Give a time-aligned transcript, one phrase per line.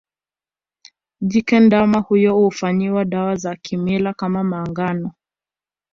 [1.21, 5.11] Jike ndama huyo hufanyiwa dawa za kimila kama maagano